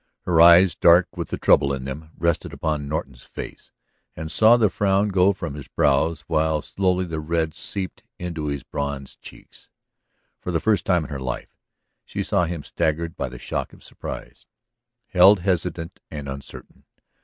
Her 0.21 0.41
eyes, 0.41 0.73
dark 0.73 1.15
with 1.15 1.27
the 1.27 1.37
trouble 1.37 1.71
in 1.73 1.83
them, 1.83 2.09
rested 2.17 2.53
upon 2.53 2.87
Norton's 2.87 3.21
face 3.25 3.69
and 4.15 4.31
saw 4.31 4.57
the 4.57 4.71
frown 4.71 5.09
go 5.09 5.31
from 5.31 5.53
his 5.53 5.67
brows 5.67 6.21
while 6.21 6.63
slowly 6.63 7.05
the 7.05 7.19
red 7.19 7.53
seeped 7.53 8.01
into 8.17 8.47
his 8.47 8.63
bronzed 8.63 9.21
cheeks. 9.21 9.69
For 10.39 10.49
the 10.49 10.59
first 10.59 10.87
time 10.87 11.03
in 11.03 11.11
her 11.11 11.19
life 11.19 11.55
she 12.03 12.23
saw 12.23 12.45
him 12.45 12.63
staggered 12.63 13.15
by 13.15 13.29
the 13.29 13.37
shock 13.37 13.73
of 13.73 13.83
surprise, 13.83 14.47
held 15.05 15.41
hesitant 15.41 15.99
and 16.09 16.27
uncertain. 16.27 16.83